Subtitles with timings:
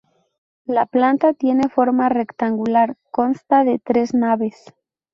[0.65, 4.73] La planta tiene forma rectangular, consta de tres naves.